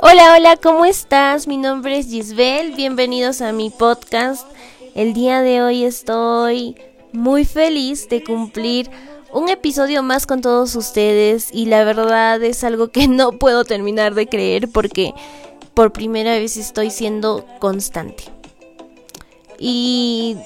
Hola, 0.00 0.34
hola, 0.36 0.56
¿cómo 0.56 0.84
estás? 0.84 1.48
Mi 1.48 1.56
nombre 1.56 1.98
es 1.98 2.06
Gisbel, 2.06 2.72
bienvenidos 2.76 3.40
a 3.40 3.50
mi 3.50 3.68
podcast. 3.68 4.46
El 4.94 5.12
día 5.12 5.42
de 5.42 5.60
hoy 5.60 5.82
estoy 5.82 6.76
muy 7.12 7.44
feliz 7.44 8.08
de 8.08 8.22
cumplir 8.22 8.88
un 9.32 9.48
episodio 9.48 10.04
más 10.04 10.24
con 10.24 10.40
todos 10.40 10.76
ustedes 10.76 11.48
y 11.52 11.66
la 11.66 11.82
verdad 11.82 12.40
es 12.44 12.62
algo 12.62 12.92
que 12.92 13.08
no 13.08 13.32
puedo 13.32 13.64
terminar 13.64 14.14
de 14.14 14.28
creer 14.28 14.68
porque 14.70 15.14
por 15.74 15.92
primera 15.92 16.30
vez 16.30 16.56
estoy 16.56 16.92
siendo 16.92 17.44
constante. 17.58 18.22
Y 19.58 20.36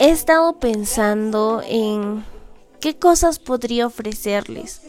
he 0.00 0.10
estado 0.10 0.58
pensando 0.58 1.62
en 1.64 2.24
qué 2.80 2.96
cosas 2.96 3.38
podría 3.38 3.86
ofrecerles. 3.86 4.87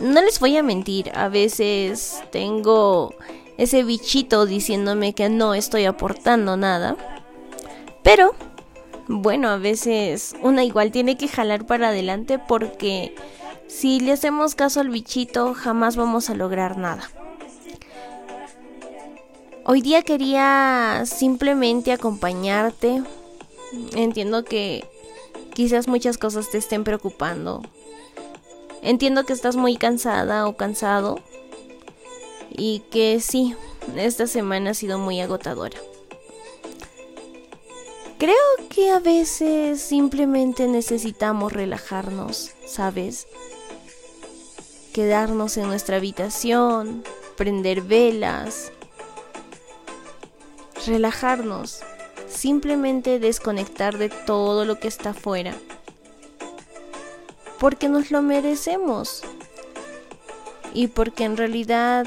No 0.00 0.22
les 0.22 0.38
voy 0.38 0.56
a 0.56 0.62
mentir, 0.62 1.10
a 1.14 1.28
veces 1.28 2.22
tengo 2.30 3.14
ese 3.56 3.82
bichito 3.82 4.46
diciéndome 4.46 5.12
que 5.12 5.28
no 5.28 5.54
estoy 5.54 5.86
aportando 5.86 6.56
nada. 6.56 6.96
Pero, 8.04 8.34
bueno, 9.08 9.48
a 9.48 9.56
veces 9.56 10.36
una 10.40 10.64
igual 10.64 10.92
tiene 10.92 11.16
que 11.16 11.26
jalar 11.26 11.66
para 11.66 11.88
adelante 11.88 12.38
porque 12.38 13.14
si 13.66 13.98
le 13.98 14.12
hacemos 14.12 14.54
caso 14.54 14.80
al 14.80 14.88
bichito 14.88 15.52
jamás 15.54 15.96
vamos 15.96 16.30
a 16.30 16.34
lograr 16.34 16.78
nada. 16.78 17.10
Hoy 19.64 19.82
día 19.82 20.02
quería 20.02 21.02
simplemente 21.04 21.92
acompañarte. 21.92 23.02
Entiendo 23.94 24.44
que 24.44 24.88
quizás 25.52 25.88
muchas 25.88 26.16
cosas 26.16 26.50
te 26.50 26.56
estén 26.56 26.84
preocupando. 26.84 27.62
Entiendo 28.82 29.24
que 29.24 29.32
estás 29.32 29.56
muy 29.56 29.76
cansada 29.76 30.46
o 30.46 30.56
cansado 30.56 31.20
y 32.50 32.80
que 32.90 33.20
sí, 33.20 33.54
esta 33.96 34.26
semana 34.26 34.70
ha 34.70 34.74
sido 34.74 34.98
muy 34.98 35.20
agotadora. 35.20 35.78
Creo 38.18 38.34
que 38.68 38.90
a 38.90 38.98
veces 38.98 39.80
simplemente 39.80 40.66
necesitamos 40.66 41.52
relajarnos, 41.52 42.50
¿sabes? 42.66 43.28
Quedarnos 44.92 45.56
en 45.56 45.68
nuestra 45.68 45.98
habitación, 45.98 47.04
prender 47.36 47.82
velas, 47.82 48.72
relajarnos, 50.84 51.80
simplemente 52.28 53.20
desconectar 53.20 53.98
de 53.98 54.08
todo 54.08 54.64
lo 54.64 54.80
que 54.80 54.88
está 54.88 55.10
afuera. 55.10 55.54
Porque 57.58 57.88
nos 57.88 58.10
lo 58.10 58.22
merecemos. 58.22 59.22
Y 60.74 60.88
porque 60.88 61.24
en 61.24 61.36
realidad 61.36 62.06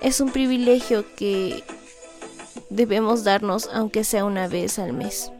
es 0.00 0.20
un 0.20 0.30
privilegio 0.30 1.04
que 1.16 1.62
debemos 2.70 3.24
darnos 3.24 3.68
aunque 3.72 4.04
sea 4.04 4.24
una 4.24 4.48
vez 4.48 4.78
al 4.78 4.92
mes. 4.92 5.32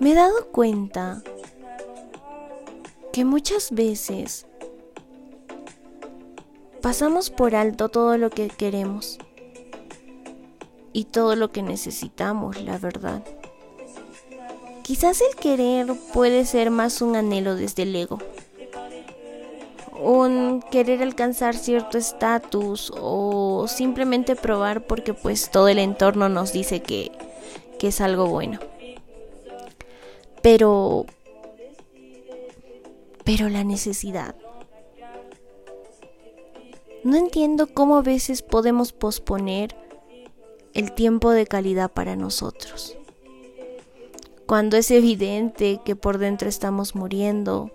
Me 0.00 0.12
he 0.12 0.14
dado 0.14 0.46
cuenta 0.52 1.22
que 3.12 3.24
muchas 3.24 3.72
veces 3.72 4.46
pasamos 6.80 7.30
por 7.30 7.56
alto 7.56 7.88
todo 7.88 8.16
lo 8.16 8.30
que 8.30 8.48
queremos 8.48 9.18
y 10.92 11.04
todo 11.04 11.34
lo 11.34 11.50
que 11.50 11.62
necesitamos, 11.62 12.60
la 12.62 12.78
verdad. 12.78 13.24
Quizás 14.88 15.20
el 15.20 15.36
querer 15.36 15.94
puede 16.14 16.46
ser 16.46 16.70
más 16.70 17.02
un 17.02 17.14
anhelo 17.14 17.56
desde 17.56 17.82
el 17.82 17.94
ego 17.94 18.18
un 20.00 20.62
querer 20.70 21.02
alcanzar 21.02 21.56
cierto 21.56 21.98
estatus 21.98 22.90
o 22.96 23.66
simplemente 23.68 24.36
probar 24.36 24.86
porque 24.86 25.12
pues 25.12 25.50
todo 25.50 25.68
el 25.68 25.78
entorno 25.78 26.28
nos 26.28 26.52
dice 26.52 26.80
que, 26.80 27.12
que 27.78 27.88
es 27.88 28.00
algo 28.00 28.26
bueno. 28.28 28.60
Pero... 30.40 31.04
Pero 33.24 33.50
la 33.50 33.64
necesidad. 33.64 34.34
No 37.04 37.18
entiendo 37.18 37.66
cómo 37.66 37.98
a 37.98 38.02
veces 38.02 38.40
podemos 38.40 38.92
posponer 38.92 39.76
el 40.72 40.92
tiempo 40.92 41.32
de 41.32 41.46
calidad 41.46 41.90
para 41.90 42.16
nosotros. 42.16 42.97
Cuando 44.48 44.78
es 44.78 44.90
evidente 44.90 45.82
que 45.84 45.94
por 45.94 46.16
dentro 46.16 46.48
estamos 46.48 46.94
muriendo 46.94 47.70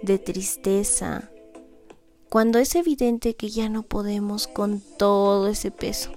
de 0.00 0.18
tristeza, 0.18 1.30
cuando 2.30 2.58
es 2.58 2.74
evidente 2.76 3.36
que 3.36 3.50
ya 3.50 3.68
no 3.68 3.82
podemos 3.82 4.48
con 4.48 4.80
todo 4.80 5.48
ese 5.48 5.70
peso. 5.70 6.12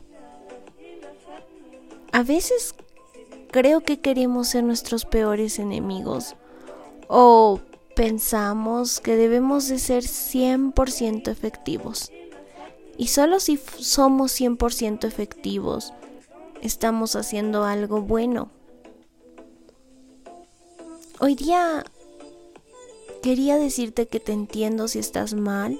A 2.13 2.23
veces 2.23 2.73
creo 3.51 3.81
que 3.81 3.99
queremos 3.99 4.47
ser 4.47 4.63
nuestros 4.63 5.03
peores 5.03 5.59
enemigos 5.59 6.37
o 7.09 7.59
pensamos 7.93 9.01
que 9.01 9.17
debemos 9.17 9.67
de 9.67 9.77
ser 9.77 10.03
100% 10.05 11.29
efectivos. 11.29 12.13
Y 12.97 13.07
solo 13.07 13.41
si 13.41 13.59
somos 13.77 14.39
100% 14.39 15.03
efectivos, 15.03 15.91
estamos 16.61 17.17
haciendo 17.17 17.65
algo 17.65 18.01
bueno. 18.01 18.56
Hoy 21.19 21.35
día 21.35 21.83
quería 23.21 23.57
decirte 23.57 24.07
que 24.07 24.19
te 24.19 24.33
entiendo 24.33 24.87
si 24.87 24.99
estás 24.99 25.33
mal 25.33 25.79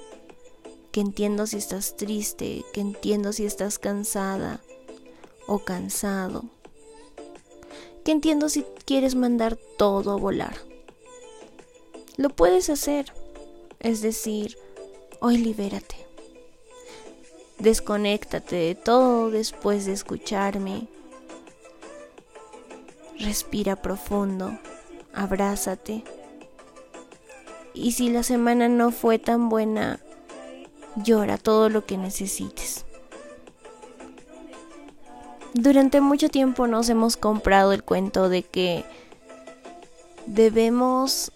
que 0.92 1.00
entiendo 1.00 1.46
si 1.46 1.58
estás 1.58 1.96
triste, 1.96 2.64
que 2.72 2.80
entiendo 2.80 3.32
si 3.32 3.44
estás 3.44 3.78
cansada 3.78 4.60
o 5.46 5.60
cansado, 5.60 6.44
que 8.04 8.12
entiendo 8.12 8.48
si 8.48 8.64
quieres 8.84 9.14
mandar 9.14 9.56
todo 9.76 10.12
a 10.12 10.16
volar. 10.16 10.56
Lo 12.16 12.30
puedes 12.30 12.70
hacer, 12.70 13.12
es 13.80 14.02
decir, 14.02 14.58
hoy 15.20 15.36
libérate. 15.38 15.96
Desconéctate 17.58 18.56
de 18.56 18.74
todo 18.74 19.30
después 19.30 19.84
de 19.86 19.92
escucharme. 19.92 20.88
Respira 23.18 23.76
profundo, 23.76 24.58
abrázate. 25.12 26.04
Y 27.74 27.92
si 27.92 28.10
la 28.10 28.22
semana 28.22 28.68
no 28.68 28.90
fue 28.90 29.18
tan 29.18 29.48
buena, 29.48 30.00
llora 30.96 31.38
todo 31.38 31.68
lo 31.68 31.86
que 31.86 31.96
necesites. 31.96 32.84
Durante 35.54 36.00
mucho 36.00 36.28
tiempo 36.28 36.66
nos 36.66 36.88
hemos 36.88 37.16
comprado 37.16 37.72
el 37.72 37.82
cuento 37.82 38.28
de 38.28 38.42
que 38.42 38.84
debemos 40.26 41.32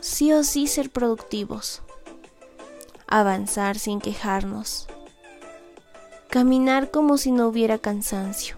sí 0.00 0.32
o 0.32 0.44
sí 0.44 0.66
ser 0.66 0.90
productivos, 0.90 1.82
avanzar 3.06 3.78
sin 3.78 4.00
quejarnos, 4.00 4.86
caminar 6.30 6.90
como 6.90 7.18
si 7.18 7.32
no 7.32 7.48
hubiera 7.48 7.78
cansancio. 7.78 8.56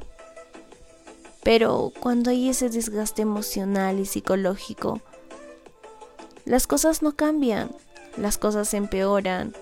Pero 1.49 1.95
cuando 1.99 2.29
hay 2.29 2.51
ese 2.51 2.69
desgaste 2.69 3.23
emocional 3.23 3.99
y 4.01 4.05
psicológico, 4.05 5.01
las 6.45 6.67
cosas 6.67 7.01
no 7.01 7.17
cambian, 7.17 7.71
las 8.19 8.37
cosas 8.37 8.75
empeoran, 8.75 9.55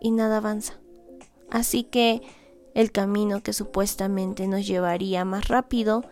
y 0.00 0.10
nada 0.10 0.38
avanza. 0.38 0.78
Así 1.50 1.84
que 1.84 2.22
el 2.72 2.92
camino 2.92 3.42
que 3.42 3.52
supuestamente 3.52 4.46
nos 4.46 4.66
llevaría 4.66 5.26
más 5.26 5.48
rápido 5.48 6.02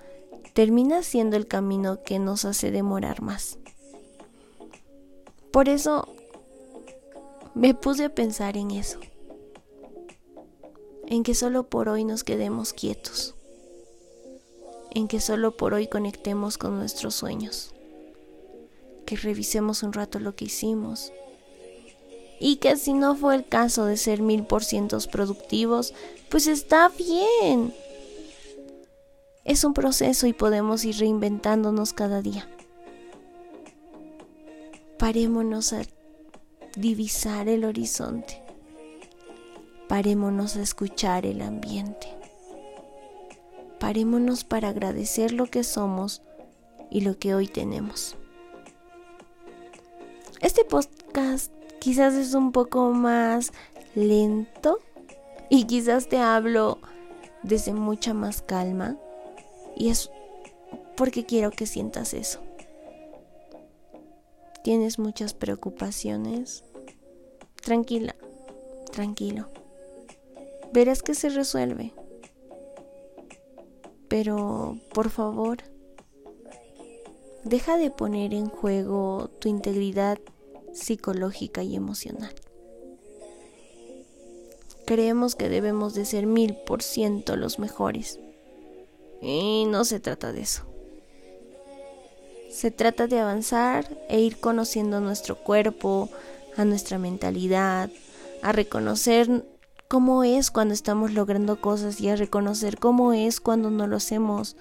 termina 0.52 1.02
siendo 1.02 1.38
el 1.38 1.46
camino 1.46 2.02
que 2.02 2.18
nos 2.18 2.44
hace 2.44 2.70
demorar 2.70 3.22
más. 3.22 3.58
Por 5.50 5.70
eso 5.70 6.14
me 7.54 7.72
puse 7.72 8.04
a 8.04 8.14
pensar 8.14 8.58
en 8.58 8.72
eso, 8.72 8.98
en 11.06 11.22
que 11.22 11.34
solo 11.34 11.70
por 11.70 11.88
hoy 11.88 12.04
nos 12.04 12.22
quedemos 12.22 12.74
quietos, 12.74 13.35
en 14.96 15.08
que 15.08 15.20
solo 15.20 15.58
por 15.58 15.74
hoy 15.74 15.88
conectemos 15.88 16.56
con 16.56 16.78
nuestros 16.78 17.14
sueños, 17.14 17.74
que 19.04 19.14
revisemos 19.14 19.82
un 19.82 19.92
rato 19.92 20.18
lo 20.18 20.34
que 20.34 20.46
hicimos, 20.46 21.12
y 22.40 22.56
que 22.56 22.76
si 22.76 22.94
no 22.94 23.14
fue 23.14 23.34
el 23.34 23.46
caso 23.46 23.84
de 23.84 23.98
ser 23.98 24.22
mil 24.22 24.44
por 24.44 24.64
ciento 24.64 24.98
productivos, 25.12 25.92
pues 26.30 26.46
está 26.46 26.88
bien. 26.88 27.74
Es 29.44 29.64
un 29.64 29.74
proceso 29.74 30.26
y 30.26 30.32
podemos 30.32 30.82
ir 30.86 30.96
reinventándonos 30.96 31.92
cada 31.92 32.22
día. 32.22 32.48
Parémonos 34.98 35.74
a 35.74 35.82
divisar 36.74 37.48
el 37.48 37.66
horizonte. 37.66 38.42
Parémonos 39.88 40.56
a 40.56 40.62
escuchar 40.62 41.26
el 41.26 41.42
ambiente. 41.42 42.15
Parémonos 43.78 44.44
para 44.44 44.68
agradecer 44.68 45.32
lo 45.32 45.46
que 45.46 45.64
somos 45.64 46.22
y 46.90 47.02
lo 47.02 47.18
que 47.18 47.34
hoy 47.34 47.46
tenemos. 47.46 48.16
Este 50.40 50.64
podcast 50.64 51.52
quizás 51.80 52.14
es 52.14 52.34
un 52.34 52.52
poco 52.52 52.92
más 52.92 53.52
lento 53.94 54.78
y 55.50 55.64
quizás 55.64 56.08
te 56.08 56.18
hablo 56.18 56.78
desde 57.42 57.72
mucha 57.72 58.14
más 58.14 58.42
calma 58.42 58.96
y 59.76 59.90
es 59.90 60.10
porque 60.96 61.24
quiero 61.24 61.50
que 61.50 61.66
sientas 61.66 62.14
eso. 62.14 62.40
Tienes 64.64 64.98
muchas 64.98 65.32
preocupaciones. 65.34 66.64
Tranquila, 67.62 68.16
tranquilo. 68.90 69.48
Verás 70.72 71.02
que 71.02 71.14
se 71.14 71.28
resuelve. 71.28 71.92
Pero, 74.18 74.78
por 74.94 75.10
favor, 75.10 75.58
deja 77.44 77.76
de 77.76 77.90
poner 77.90 78.32
en 78.32 78.46
juego 78.46 79.28
tu 79.40 79.50
integridad 79.50 80.18
psicológica 80.72 81.62
y 81.62 81.76
emocional. 81.76 82.34
Creemos 84.86 85.34
que 85.34 85.50
debemos 85.50 85.92
de 85.92 86.06
ser 86.06 86.24
mil 86.24 86.56
por 86.56 86.82
ciento 86.82 87.36
los 87.36 87.58
mejores. 87.58 88.18
Y 89.20 89.66
no 89.68 89.84
se 89.84 90.00
trata 90.00 90.32
de 90.32 90.40
eso. 90.40 90.62
Se 92.50 92.70
trata 92.70 93.08
de 93.08 93.20
avanzar 93.20 94.02
e 94.08 94.18
ir 94.18 94.40
conociendo 94.40 94.98
nuestro 95.02 95.36
cuerpo, 95.36 96.08
a 96.56 96.64
nuestra 96.64 96.96
mentalidad, 96.98 97.90
a 98.40 98.52
reconocer 98.52 99.44
cómo 99.88 100.24
es 100.24 100.50
cuando 100.50 100.74
estamos 100.74 101.12
logrando 101.12 101.60
cosas 101.60 102.00
y 102.00 102.08
a 102.08 102.16
reconocer 102.16 102.78
cómo 102.78 103.12
es 103.12 103.40
cuando 103.40 103.70
no 103.70 103.86
lo 103.86 103.96
hacemos, 103.96 104.56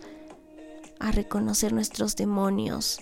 a 1.00 1.12
reconocer 1.12 1.74
nuestros 1.74 2.16
demonios 2.16 3.00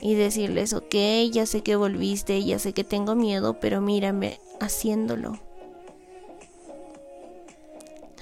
y 0.00 0.14
decirles, 0.14 0.72
ok, 0.72 0.94
ya 1.30 1.44
sé 1.46 1.62
que 1.62 1.76
volviste, 1.76 2.44
ya 2.44 2.58
sé 2.58 2.72
que 2.72 2.84
tengo 2.84 3.14
miedo, 3.14 3.58
pero 3.60 3.80
mírame 3.80 4.40
haciéndolo. 4.60 5.40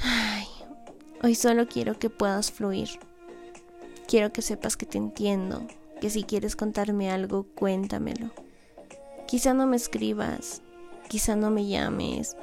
Ay, 0.00 0.46
hoy 1.22 1.34
solo 1.34 1.69
quiero 1.69 1.99
que 1.99 2.08
puedas 2.08 2.50
fluir. 2.50 2.88
Quiero 4.08 4.32
que 4.32 4.40
sepas 4.40 4.76
que 4.76 4.87
te 4.87 4.99
entiendo, 4.99 5.66
que 6.00 6.10
si 6.10 6.22
quieres 6.22 6.56
contarme 6.56 7.10
algo, 7.10 7.46
cuéntamelo. 7.54 8.31
Quizá 9.26 9.52
no 9.52 9.66
me 9.66 9.76
escribas, 9.76 10.62
quizá 11.08 11.37
no 11.37 11.50
me 11.50 11.66
llames, 11.66 12.37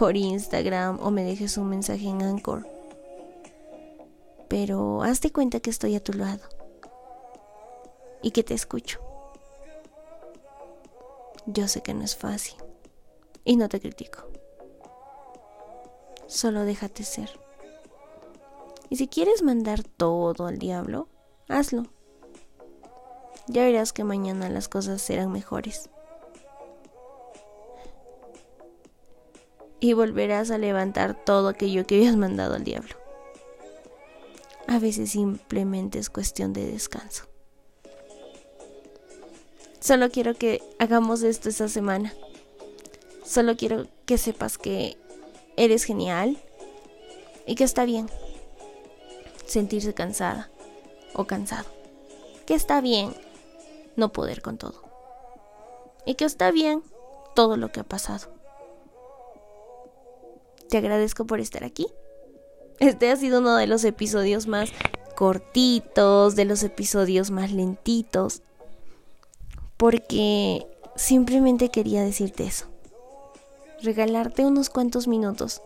por 0.00 0.16
Instagram 0.16 0.98
o 1.02 1.10
me 1.10 1.22
dejes 1.22 1.58
un 1.58 1.68
mensaje 1.68 2.08
en 2.08 2.22
Anchor. 2.22 2.66
Pero 4.48 5.02
hazte 5.02 5.30
cuenta 5.30 5.60
que 5.60 5.68
estoy 5.68 5.94
a 5.94 6.02
tu 6.02 6.14
lado 6.14 6.40
y 8.22 8.30
que 8.30 8.42
te 8.42 8.54
escucho. 8.54 8.98
Yo 11.44 11.68
sé 11.68 11.82
que 11.82 11.92
no 11.92 12.02
es 12.02 12.16
fácil 12.16 12.54
y 13.44 13.56
no 13.56 13.68
te 13.68 13.78
critico. 13.78 14.22
Solo 16.26 16.64
déjate 16.64 17.04
ser. 17.04 17.28
Y 18.88 18.96
si 18.96 19.06
quieres 19.06 19.42
mandar 19.42 19.82
todo 19.82 20.46
al 20.46 20.56
diablo, 20.56 21.08
hazlo. 21.46 21.84
Ya 23.48 23.64
verás 23.64 23.92
que 23.92 24.04
mañana 24.04 24.48
las 24.48 24.66
cosas 24.66 25.02
serán 25.02 25.30
mejores. 25.30 25.90
Y 29.80 29.94
volverás 29.94 30.50
a 30.50 30.58
levantar 30.58 31.14
todo 31.24 31.48
aquello 31.48 31.86
que 31.86 31.96
habías 31.96 32.16
mandado 32.16 32.54
al 32.54 32.64
diablo. 32.64 32.94
A 34.68 34.78
veces 34.78 35.10
simplemente 35.10 35.98
es 35.98 36.10
cuestión 36.10 36.52
de 36.52 36.70
descanso. 36.70 37.24
Solo 39.80 40.10
quiero 40.10 40.34
que 40.34 40.62
hagamos 40.78 41.22
esto 41.22 41.48
esta 41.48 41.66
semana. 41.68 42.12
Solo 43.24 43.56
quiero 43.56 43.86
que 44.04 44.18
sepas 44.18 44.58
que 44.58 44.98
eres 45.56 45.84
genial 45.84 46.38
y 47.46 47.54
que 47.54 47.64
está 47.64 47.84
bien 47.84 48.08
sentirse 49.46 49.94
cansada 49.94 50.50
o 51.14 51.24
cansado. 51.24 51.68
Que 52.46 52.54
está 52.54 52.80
bien 52.80 53.14
no 53.96 54.12
poder 54.12 54.42
con 54.42 54.58
todo. 54.58 54.84
Y 56.04 56.14
que 56.14 56.26
está 56.26 56.50
bien 56.50 56.82
todo 57.34 57.56
lo 57.56 57.72
que 57.72 57.80
ha 57.80 57.84
pasado. 57.84 58.39
Te 60.70 60.78
agradezco 60.78 61.26
por 61.26 61.40
estar 61.40 61.64
aquí. 61.64 61.88
Este 62.78 63.10
ha 63.10 63.16
sido 63.16 63.40
uno 63.40 63.56
de 63.56 63.66
los 63.66 63.84
episodios 63.84 64.46
más 64.46 64.70
cortitos, 65.16 66.36
de 66.36 66.44
los 66.44 66.62
episodios 66.62 67.32
más 67.32 67.50
lentitos, 67.50 68.42
porque 69.76 70.64
simplemente 70.94 71.70
quería 71.70 72.04
decirte 72.04 72.44
eso. 72.46 72.66
Regalarte 73.82 74.46
unos 74.46 74.70
cuantos 74.70 75.08
minutos 75.08 75.60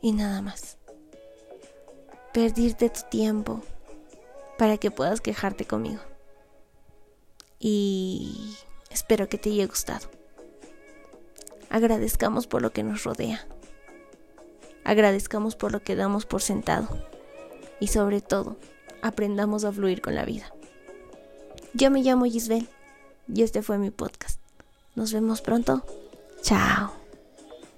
y 0.00 0.12
nada 0.12 0.42
más. 0.42 0.78
Perdirte 2.32 2.90
tu 2.90 3.00
tiempo 3.10 3.62
para 4.58 4.78
que 4.78 4.92
puedas 4.92 5.20
quejarte 5.20 5.64
conmigo. 5.64 6.00
Y 7.58 8.54
espero 8.90 9.28
que 9.28 9.38
te 9.38 9.50
haya 9.50 9.66
gustado. 9.66 10.08
Agradezcamos 11.68 12.46
por 12.46 12.62
lo 12.62 12.70
que 12.70 12.84
nos 12.84 13.02
rodea 13.02 13.46
agradezcamos 14.88 15.54
por 15.54 15.70
lo 15.70 15.82
que 15.82 15.96
damos 15.96 16.24
por 16.24 16.40
sentado 16.40 16.88
y 17.78 17.88
sobre 17.88 18.22
todo, 18.22 18.56
aprendamos 19.02 19.64
a 19.64 19.70
fluir 19.70 20.00
con 20.00 20.14
la 20.14 20.24
vida. 20.24 20.52
Yo 21.74 21.90
me 21.90 22.02
llamo 22.02 22.24
Gisbel 22.24 22.66
y 23.32 23.42
este 23.42 23.60
fue 23.60 23.76
mi 23.76 23.90
podcast. 23.90 24.40
Nos 24.94 25.12
vemos 25.12 25.42
pronto. 25.42 25.84
Chao. 26.40 27.07